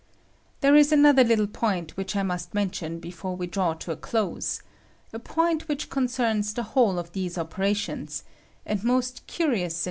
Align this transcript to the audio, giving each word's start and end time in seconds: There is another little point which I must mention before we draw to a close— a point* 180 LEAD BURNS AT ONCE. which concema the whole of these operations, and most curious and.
There 0.61 0.75
is 0.75 0.91
another 0.91 1.23
little 1.23 1.45
point 1.45 1.95
which 1.95 2.15
I 2.15 2.23
must 2.23 2.55
mention 2.55 2.99
before 2.99 3.35
we 3.35 3.45
draw 3.45 3.75
to 3.75 3.91
a 3.91 3.95
close— 3.95 4.63
a 5.13 5.19
point* 5.19 5.69
180 5.69 5.69
LEAD 5.69 5.69
BURNS 5.69 5.91
AT 5.91 5.93
ONCE. 6.19 6.45
which 6.47 6.53
concema 6.55 6.55
the 6.55 6.63
whole 6.71 6.97
of 6.97 7.11
these 7.11 7.37
operations, 7.37 8.23
and 8.65 8.83
most 8.83 9.27
curious 9.27 9.75
and. 9.75 9.79